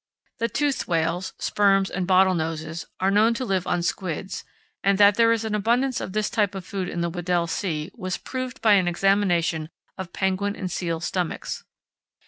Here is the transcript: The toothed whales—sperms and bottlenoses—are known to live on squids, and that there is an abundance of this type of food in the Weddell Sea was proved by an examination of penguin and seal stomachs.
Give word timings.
The 0.39 0.47
toothed 0.49 0.87
whales—sperms 0.87 1.91
and 1.91 2.07
bottlenoses—are 2.07 3.11
known 3.11 3.35
to 3.35 3.45
live 3.45 3.67
on 3.67 3.83
squids, 3.83 4.43
and 4.83 4.97
that 4.97 5.13
there 5.13 5.31
is 5.31 5.45
an 5.45 5.53
abundance 5.53 6.01
of 6.01 6.13
this 6.13 6.27
type 6.27 6.55
of 6.55 6.65
food 6.65 6.89
in 6.89 7.01
the 7.01 7.09
Weddell 7.11 7.45
Sea 7.45 7.91
was 7.93 8.17
proved 8.17 8.63
by 8.63 8.73
an 8.73 8.87
examination 8.87 9.69
of 9.99 10.11
penguin 10.11 10.55
and 10.55 10.71
seal 10.71 11.01
stomachs. 11.01 11.63